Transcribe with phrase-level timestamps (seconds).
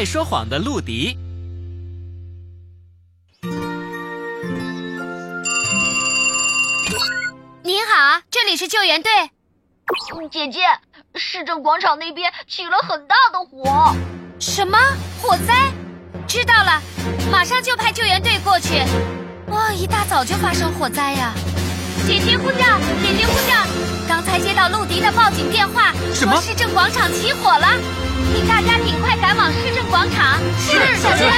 [0.00, 1.14] 爱说谎的陆迪。
[7.62, 9.12] 您好，这里是救援队。
[10.30, 10.60] 姐姐，
[11.16, 13.94] 市政广场那边起了很大的火。
[14.38, 14.78] 什么
[15.20, 15.70] 火灾？
[16.26, 16.80] 知道了，
[17.30, 18.82] 马上就派救援队过去。
[19.48, 21.34] 哇，一大早就发生火灾呀！
[22.06, 22.78] 紧急呼叫！
[23.02, 23.99] 紧急呼叫！
[24.10, 27.68] 刚才接到陆迪的报警电话，说市政广场起火了，
[28.34, 30.36] 请大家尽快赶往市政广场。
[30.58, 31.32] 是，小娟。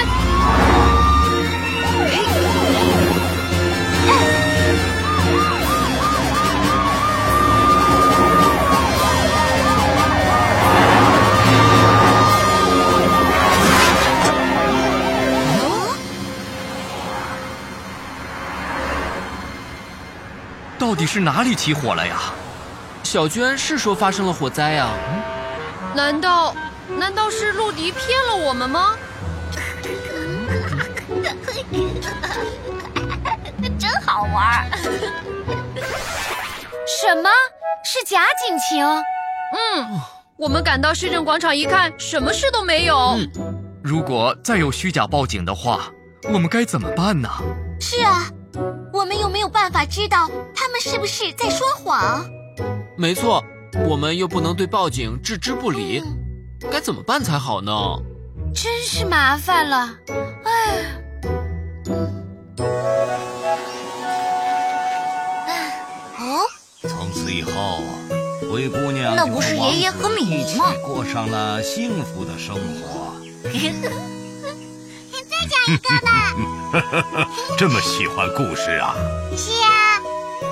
[20.79, 22.17] 到底是哪里起火了呀？
[23.13, 24.89] 小娟是说发生了火灾呀？
[25.95, 26.55] 难道
[26.99, 28.97] 难道是陆迪骗了我们吗？
[33.79, 34.67] 真好玩！
[36.87, 37.29] 什么
[37.85, 38.83] 是假警情？
[38.87, 40.01] 嗯，
[40.39, 42.97] 我们赶到市政广场一看，什么事都没有。
[42.97, 43.31] 嗯，
[43.85, 45.91] 如果再有虚假报警的话，
[46.33, 47.29] 我们该怎么办呢？
[47.79, 48.27] 是啊。
[48.91, 52.25] 我们又没有办法知道他们是不是在说谎。
[52.97, 53.43] 没错，
[53.89, 56.03] 我们又不能对报警置之不理，
[56.71, 57.73] 该怎么办才好呢？
[58.55, 59.91] 真是麻烦了，
[60.45, 61.03] 哎。
[66.19, 66.47] 哦，
[66.83, 67.51] 从此以后，
[68.51, 70.73] 灰姑娘那不是爷爷和米妮吗？
[70.85, 73.17] 过上了幸福的生活。
[75.29, 76.09] 再讲一个吧。
[77.59, 78.95] 这么喜欢故事啊？
[79.37, 79.99] 是啊。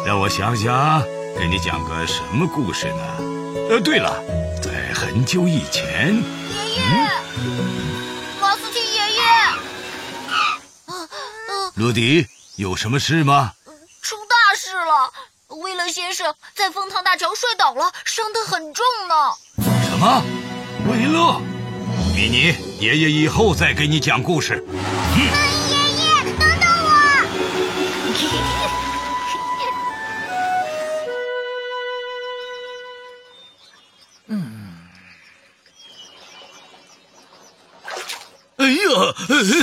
[0.06, 1.02] 让我想想，
[1.38, 3.02] 给你讲个什么故事呢？
[3.70, 4.22] 呃，对了，
[4.62, 6.82] 在很久以前，爷爷，
[8.40, 9.22] 马斯汀爷爷，
[11.74, 12.26] 鲁迪，
[12.56, 13.52] 有什么事吗？
[14.02, 15.12] 出大事了！
[15.62, 19.14] 威勒先生在枫糖大桥摔倒了，伤得很重呢。
[19.88, 20.22] 什么？
[20.88, 21.40] 威勒？
[22.14, 24.64] 米妮，爷爷以后再给你讲故事。
[25.16, 25.24] 爷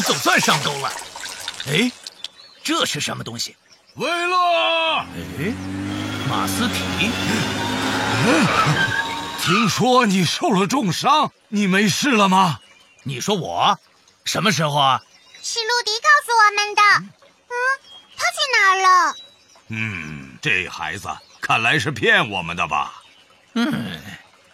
[0.02, 0.92] 总算上钩了。
[1.68, 1.92] 哎，
[2.64, 3.56] 这是什么东西？
[3.96, 4.36] 威勒。
[5.00, 5.54] 哎，
[6.30, 7.12] 马斯提。
[9.42, 12.60] 听说你受了重伤，你没事了吗？
[13.04, 13.80] 你说我
[14.26, 15.02] 什么时候啊？
[15.42, 16.82] 是陆迪告诉我们的。
[17.48, 17.56] 嗯，
[18.18, 19.16] 他去哪儿了？
[19.70, 21.08] 嗯，这孩子
[21.42, 23.02] 看来是骗我们的吧？
[23.54, 24.02] 嗯，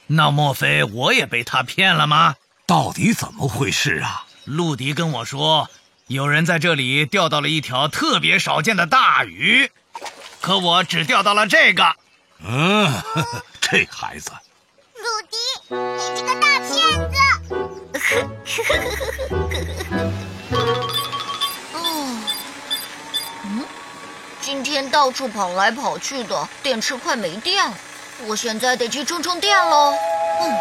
[0.08, 2.36] 那莫非我也被他骗了吗？
[2.68, 4.26] 到底怎么回事啊？
[4.46, 5.70] 陆迪跟我说，
[6.08, 9.72] 有人在这里钓到了一条特别少见的大鱼，
[10.42, 11.96] 可我只钓到了这个。
[12.46, 12.92] 嗯，
[13.62, 14.32] 这孩子。
[14.96, 15.38] 鲁迪，
[15.76, 16.76] 你这个大骗子！
[21.74, 22.24] 嗯，
[23.46, 23.66] 嗯，
[24.42, 27.78] 今天到处跑来跑去的，电池快没电了，
[28.28, 29.94] 我现在得去充充电喽。
[30.42, 30.54] 嗯，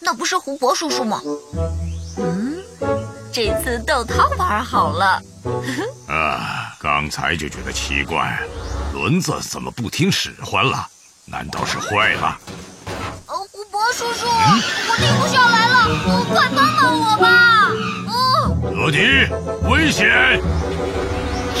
[0.00, 1.20] 那不是胡博叔叔吗？
[2.18, 2.56] 嗯，
[3.32, 5.22] 这次逗他玩好了。
[6.08, 6.66] 啊。
[6.82, 8.40] 刚才就觉得奇怪，
[8.94, 10.88] 轮子怎么不听使唤了？
[11.26, 12.38] 难道是坏了？
[13.26, 15.86] 呃，胡博叔叔，我停不下来了，
[16.32, 17.68] 快帮帮我吧！
[18.08, 19.28] 嗯，罗迪，
[19.68, 20.40] 危险！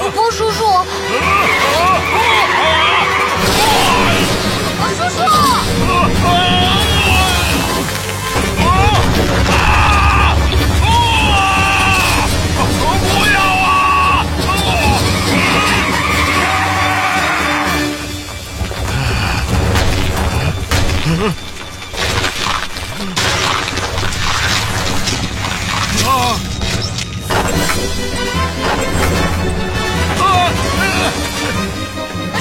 [0.00, 0.64] 胡博叔叔，叔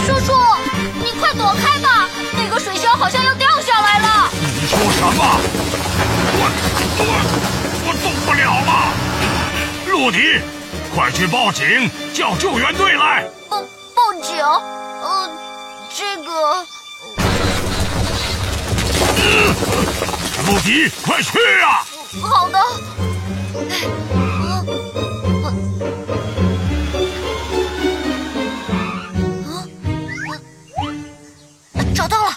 [0.06, 0.33] 叔叔，
[1.01, 2.09] 你快躲开吧！
[2.33, 4.30] 那个水箱好像要掉下来了。
[4.33, 5.24] 你说什么？
[6.35, 6.41] 我
[7.00, 7.01] 我
[7.85, 8.71] 我动不了了！
[9.89, 10.18] 陆迪，
[10.94, 13.25] 快去报警，叫救援队来！
[13.50, 13.62] 报
[13.95, 14.35] 报警？
[14.44, 15.30] 呃，
[15.95, 16.65] 这个。
[20.47, 21.85] 陆迪，快去啊！
[22.21, 22.59] 好的。
[23.69, 25.54] 啊我啊
[31.74, 32.30] 我找到了。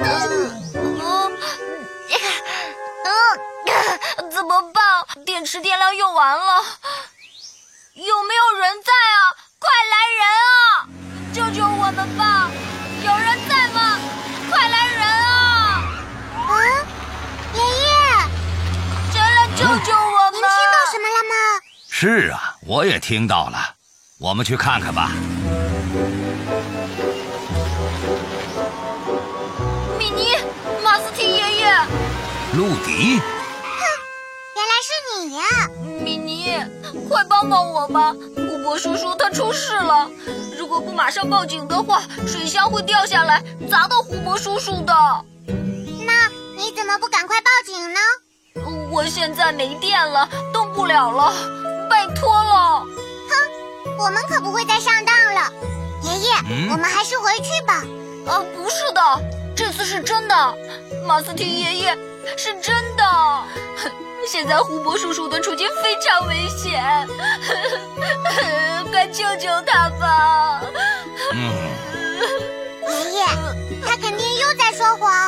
[0.00, 0.02] 啊
[3.04, 3.08] 啊
[4.30, 4.82] 怎么办？
[5.24, 6.62] 电池电量用完了。
[7.94, 9.36] 有没有人在啊？
[9.58, 10.88] 快来人啊！
[11.32, 12.50] 救救我们吧！
[13.04, 13.43] 有人
[20.94, 21.34] 什么了吗？
[21.90, 23.74] 是啊，我也听到了。
[24.20, 25.10] 我们去看看吧。
[29.98, 30.36] 米妮，
[30.84, 31.74] 马斯提爷爷，
[32.54, 33.82] 陆迪，哼
[34.54, 34.88] 原来是
[35.18, 35.42] 你呀！
[36.00, 36.64] 米妮，
[37.08, 38.14] 快帮帮我吧！
[38.36, 40.08] 胡伯叔叔他出事了，
[40.56, 44.94] 如果不马上报警的话，水箱会掉下来砸到胡伯叔叔的。
[46.06, 47.98] 那你怎么不赶快报警呢？
[48.64, 51.32] 我现在没电了，动不了了，
[51.90, 52.80] 拜托了。
[52.80, 52.86] 哼
[53.98, 55.52] 我们可不会再上当了，
[56.02, 57.82] 爷爷，嗯我们还是回去吧。
[58.26, 59.00] 啊，不是的，
[59.56, 60.54] 这次是真的，
[61.04, 61.98] 马斯提爷爷
[62.36, 63.04] 是真的。
[64.30, 66.82] 现在胡伯叔叔的处境非常危险，
[68.90, 70.62] 快救救他吧！
[71.32, 71.52] 嗯
[72.88, 73.26] 爷爷，
[73.84, 75.23] 他肯定又在说谎。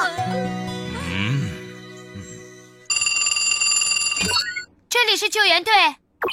[5.07, 5.73] 里是救援队。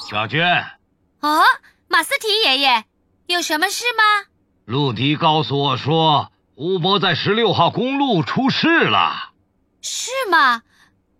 [0.09, 0.43] 小娟，
[1.21, 1.43] 哦，
[1.87, 2.85] 马斯提爷爷，
[3.27, 4.27] 有什么事吗？
[4.65, 9.33] 陆迪告诉我说，吴伯在十六号公路出事了。
[9.81, 10.63] 是吗？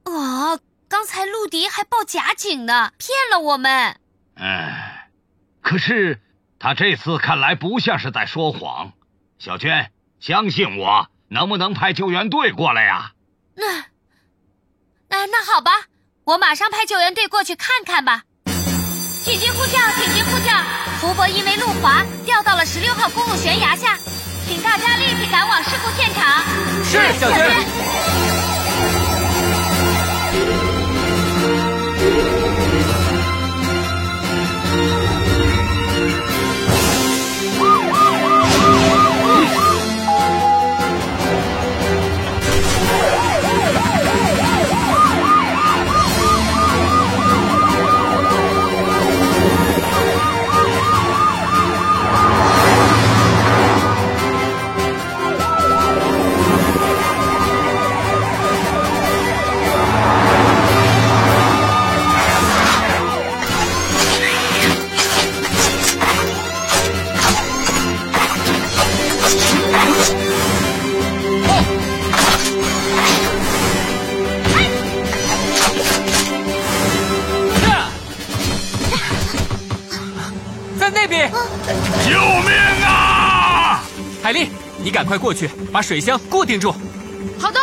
[0.05, 3.97] 哦，刚才陆迪还报假警呢，骗了我们。
[4.35, 5.09] 哎，
[5.61, 6.21] 可是
[6.57, 8.93] 他这次看来不像是在说谎。
[9.37, 13.11] 小娟，相信我，能不能派救援队过来呀？
[13.55, 13.81] 那，
[15.09, 15.71] 哎，那好吧，
[16.25, 18.21] 我马上派救援队过去看看吧。
[19.25, 19.77] 紧急呼叫！
[19.99, 20.53] 紧急呼叫！
[21.01, 23.97] 福伯因为路滑掉到了十六号公路悬崖下，
[24.47, 26.43] 请大家立即赶往事故现场。
[26.85, 28.42] 是小军。
[81.65, 82.51] 救命
[82.85, 83.81] 啊！
[84.21, 86.73] 海丽，你赶快过去，把水箱固定住。
[87.39, 87.59] 好的，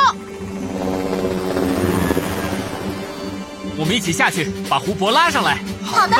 [3.76, 5.58] 我们一起下去，把胡伯拉上来。
[5.85, 6.17] 好的，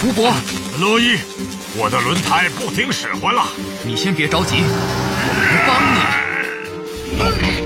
[0.00, 0.32] 胡伯，
[0.78, 1.18] 乐意，
[1.76, 3.44] 我的轮胎不听使唤了。
[3.84, 5.82] 你先别着急，我来帮
[7.62, 7.65] 你。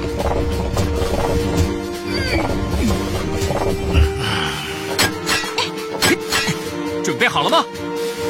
[7.30, 7.64] 好了吗？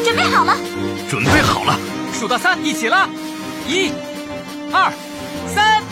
[0.05, 0.55] 准备好了。
[1.09, 1.79] 准备好了，
[2.13, 3.09] 数到三，一起拉！
[3.67, 3.91] 一、
[4.71, 4.93] 二、
[5.55, 5.83] 三。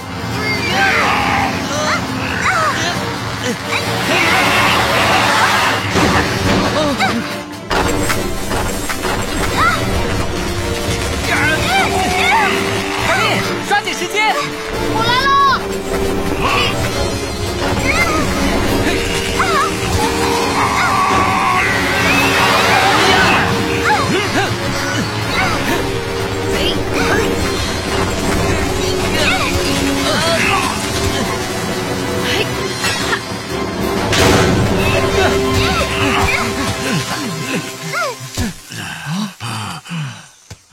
[13.07, 14.37] 海丽，抓紧时间！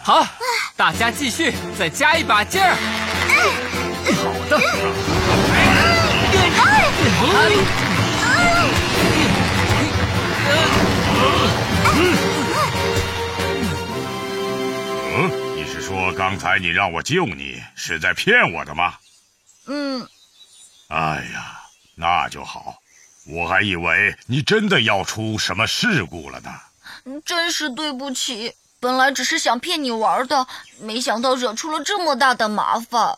[0.05, 0.23] 好，
[0.77, 2.75] 大家继续，再加一把劲儿。
[4.13, 4.61] 好的。
[15.17, 18.93] 嗯，你是说刚才你让我救你，是在骗我的吗？
[19.65, 20.07] 嗯，
[20.89, 21.61] 哎呀，
[21.95, 22.77] 那就好，
[23.25, 26.53] 我还以为你真的要出什么事故了呢。
[27.25, 30.47] 真是对不起，本来只是想骗你玩的，
[30.79, 33.17] 没想到惹出了这么大的麻烦。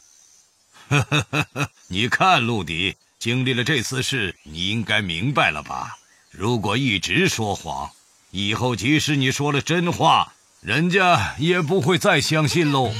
[0.89, 5.97] 呵呵呵呵你看，陆迪，经历了这次事，你应该明白了吧？
[6.31, 7.89] 如果一直说谎，
[8.31, 12.91] 以后即使你说了真话，人家也不会再相信喽。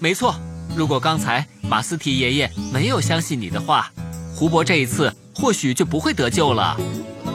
[0.00, 0.34] 没错，
[0.76, 3.90] 如果刚才马斯提爷爷没有相信你的话，
[4.36, 6.76] 胡伯这一次或许就不会得救了。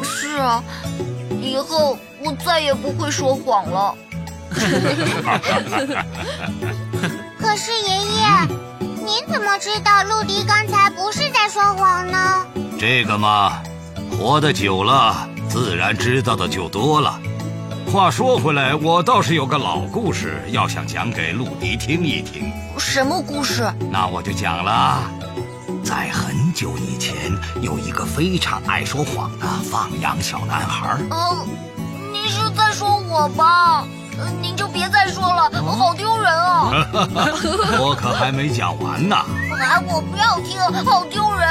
[0.03, 0.63] 是啊，
[1.41, 3.95] 以后我再也不会说谎了。
[7.39, 8.47] 可是爷爷，
[9.05, 12.45] 您怎么知道陆迪刚才不是在说谎呢？
[12.79, 13.61] 这个嘛，
[14.11, 17.19] 活得久了，自然知道的就多了。
[17.91, 22.51] 话说回来，我倒是有个老故事，要想讲给陆迪听一听。
[22.77, 23.71] 什么故事？
[23.91, 25.03] 那我就讲了。
[25.83, 27.15] 在很久以前，
[27.61, 30.97] 有一个非常爱说谎的放羊小男孩。
[31.11, 31.45] 哦，
[32.11, 33.85] 你是在说我吧？
[34.17, 36.87] 呃，您就别再说了，好丢人啊！
[37.79, 39.15] 我可还没讲完呢。
[39.15, 41.45] 啊，我不要听，好丢人。